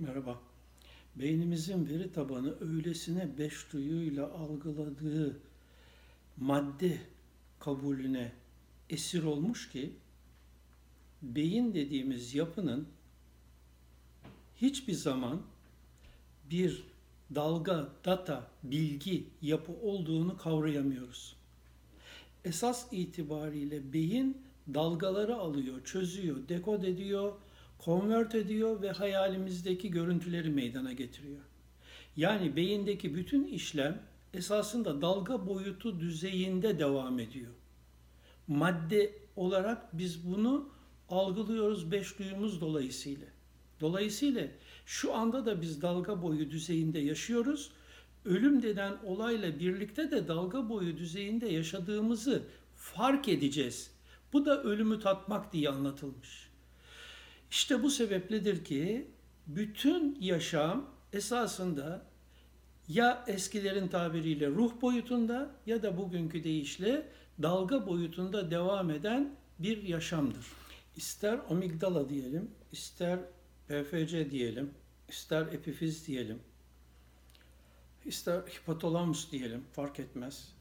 Merhaba. 0.00 0.40
Beynimizin 1.16 1.88
veri 1.88 2.12
tabanı 2.12 2.54
öylesine 2.60 3.38
beş 3.38 3.72
duyuyla 3.72 4.32
algıladığı 4.32 5.36
madde 6.36 6.98
kabulüne 7.58 8.32
esir 8.90 9.22
olmuş 9.22 9.70
ki 9.70 9.92
beyin 11.22 11.74
dediğimiz 11.74 12.34
yapının 12.34 12.88
hiçbir 14.56 14.92
zaman 14.92 15.42
bir 16.50 16.82
dalga, 17.34 17.88
data, 18.04 18.50
bilgi 18.62 19.24
yapı 19.42 19.72
olduğunu 19.72 20.36
kavrayamıyoruz. 20.36 21.36
Esas 22.44 22.86
itibariyle 22.92 23.92
beyin 23.92 24.42
dalgaları 24.74 25.36
alıyor, 25.36 25.84
çözüyor, 25.84 26.48
dekod 26.48 26.82
ediyor, 26.82 27.32
konvert 27.84 28.34
ediyor 28.34 28.82
ve 28.82 28.90
hayalimizdeki 28.90 29.90
görüntüleri 29.90 30.50
meydana 30.50 30.92
getiriyor. 30.92 31.40
Yani 32.16 32.56
beyindeki 32.56 33.14
bütün 33.14 33.44
işlem 33.44 34.02
esasında 34.34 35.02
dalga 35.02 35.46
boyutu 35.46 36.00
düzeyinde 36.00 36.78
devam 36.78 37.18
ediyor. 37.18 37.52
Madde 38.48 39.12
olarak 39.36 39.98
biz 39.98 40.30
bunu 40.30 40.68
algılıyoruz 41.08 41.92
beş 41.92 42.18
duyumuz 42.18 42.60
dolayısıyla. 42.60 43.26
Dolayısıyla 43.80 44.46
şu 44.86 45.14
anda 45.14 45.46
da 45.46 45.62
biz 45.62 45.82
dalga 45.82 46.22
boyu 46.22 46.50
düzeyinde 46.50 46.98
yaşıyoruz. 46.98 47.70
Ölüm 48.24 48.62
denen 48.62 48.92
olayla 49.04 49.58
birlikte 49.58 50.10
de 50.10 50.28
dalga 50.28 50.68
boyu 50.68 50.96
düzeyinde 50.96 51.48
yaşadığımızı 51.48 52.42
fark 52.76 53.28
edeceğiz. 53.28 53.90
Bu 54.32 54.46
da 54.46 54.62
ölümü 54.62 55.00
tatmak 55.00 55.52
diye 55.52 55.68
anlatılmış. 55.68 56.49
İşte 57.50 57.82
bu 57.82 57.90
sebepledir 57.90 58.64
ki 58.64 59.10
bütün 59.46 60.18
yaşam 60.20 60.90
esasında 61.12 62.06
ya 62.88 63.24
eskilerin 63.26 63.88
tabiriyle 63.88 64.48
ruh 64.48 64.80
boyutunda 64.82 65.50
ya 65.66 65.82
da 65.82 65.96
bugünkü 65.96 66.44
deyişle 66.44 67.08
dalga 67.42 67.86
boyutunda 67.86 68.50
devam 68.50 68.90
eden 68.90 69.36
bir 69.58 69.82
yaşamdır. 69.82 70.46
İster 70.96 71.40
amigdala 71.50 72.08
diyelim, 72.08 72.50
ister 72.72 73.18
PFC 73.68 74.30
diyelim, 74.30 74.70
ister 75.08 75.42
epifiz 75.42 76.06
diyelim, 76.06 76.38
ister 78.04 78.40
hipotalamus 78.40 79.32
diyelim 79.32 79.64
fark 79.72 80.00
etmez. 80.00 80.52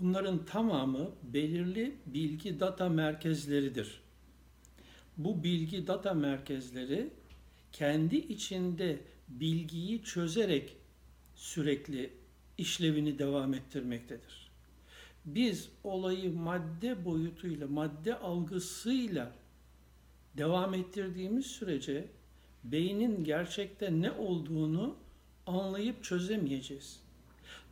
Bunların 0.00 0.44
tamamı 0.44 1.10
belirli 1.22 1.96
bilgi 2.06 2.60
data 2.60 2.88
merkezleridir. 2.88 4.07
Bu 5.18 5.44
bilgi 5.44 5.86
data 5.86 6.14
merkezleri 6.14 7.10
kendi 7.72 8.16
içinde 8.16 8.98
bilgiyi 9.28 10.02
çözerek 10.02 10.76
sürekli 11.34 12.10
işlevini 12.58 13.18
devam 13.18 13.54
ettirmektedir. 13.54 14.50
Biz 15.24 15.68
olayı 15.84 16.32
madde 16.32 17.04
boyutuyla, 17.04 17.66
madde 17.66 18.18
algısıyla 18.18 19.32
devam 20.36 20.74
ettirdiğimiz 20.74 21.46
sürece 21.46 22.08
beynin 22.64 23.24
gerçekte 23.24 24.00
ne 24.00 24.12
olduğunu 24.12 24.96
anlayıp 25.46 26.04
çözemeyeceğiz. 26.04 27.00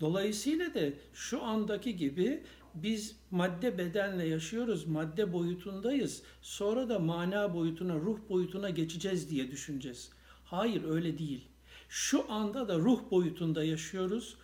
Dolayısıyla 0.01 0.75
da 0.75 0.81
şu 1.15 1.43
andaki 1.43 1.97
gibi 1.97 2.43
biz 2.83 3.17
madde 3.31 3.79
bedenle 3.79 4.27
yaşıyoruz, 4.27 4.87
madde 4.87 5.33
boyutundayız. 5.33 6.23
Sonra 6.43 6.89
da 6.89 6.99
mana 6.99 7.55
boyutuna, 7.55 7.95
ruh 7.95 8.19
boyutuna 8.29 8.71
geçeceğiz 8.71 9.31
diye 9.31 9.51
düşüneceğiz. 9.51 10.11
Hayır 10.45 10.85
öyle 10.85 11.19
değil. 11.19 11.45
Şu 11.89 12.33
anda 12.33 12.69
da 12.69 12.79
ruh 12.79 13.11
boyutunda 13.11 13.65
yaşıyoruz. 13.65 14.37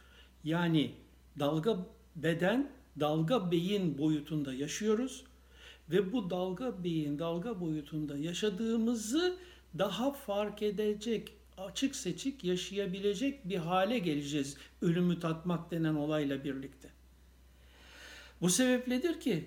Yani 0.44 0.94
dalga 1.38 1.86
beden, 2.16 2.70
dalga 3.00 3.50
beyin 3.50 3.98
boyutunda 3.98 4.54
yaşıyoruz 4.54 5.24
ve 5.90 6.12
bu 6.12 6.30
dalga 6.30 6.84
beyin, 6.84 7.18
dalga 7.18 7.60
boyutunda 7.60 8.18
yaşadığımızı 8.18 9.36
daha 9.78 10.12
fark 10.12 10.62
edecek, 10.62 11.34
açık 11.58 11.96
seçik 11.96 12.44
yaşayabilecek 12.44 13.48
bir 13.48 13.56
hale 13.56 13.98
geleceğiz 13.98 14.56
ölümü 14.82 15.20
tatmak 15.20 15.70
denen 15.70 15.94
olayla 15.94 16.44
birlikte. 16.44 17.01
Bu 18.42 18.48
sebepledir 18.48 19.20
ki 19.20 19.44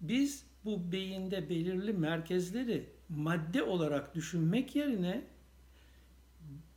biz 0.00 0.46
bu 0.64 0.92
beyinde 0.92 1.48
belirli 1.48 1.92
merkezleri 1.92 2.90
madde 3.08 3.62
olarak 3.62 4.14
düşünmek 4.14 4.76
yerine 4.76 5.24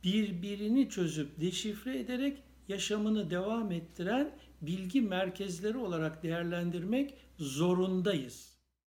birbirini 0.04 0.88
çözüp 0.88 1.40
deşifre 1.40 1.98
ederek 1.98 2.42
yaşamını 2.68 3.30
devam 3.30 3.72
ettiren 3.72 4.30
bilgi 4.62 5.00
merkezleri 5.00 5.78
olarak 5.78 6.22
değerlendirmek 6.22 7.14
zorundayız. 7.38 8.57